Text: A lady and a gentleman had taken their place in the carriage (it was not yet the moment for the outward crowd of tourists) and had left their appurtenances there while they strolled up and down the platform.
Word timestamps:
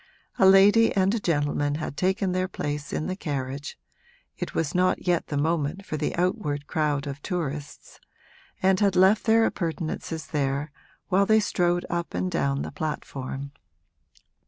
A 0.39 0.47
lady 0.47 0.91
and 0.95 1.13
a 1.13 1.19
gentleman 1.19 1.75
had 1.75 1.95
taken 1.95 2.31
their 2.31 2.47
place 2.47 2.91
in 2.91 3.05
the 3.05 3.15
carriage 3.15 3.77
(it 4.35 4.55
was 4.55 4.73
not 4.73 5.05
yet 5.05 5.27
the 5.27 5.37
moment 5.37 5.85
for 5.85 5.95
the 5.95 6.15
outward 6.15 6.65
crowd 6.65 7.05
of 7.05 7.21
tourists) 7.21 7.99
and 8.63 8.79
had 8.79 8.95
left 8.95 9.25
their 9.25 9.45
appurtenances 9.45 10.25
there 10.25 10.71
while 11.09 11.27
they 11.27 11.39
strolled 11.39 11.85
up 11.87 12.15
and 12.15 12.31
down 12.31 12.63
the 12.63 12.71
platform. 12.71 13.51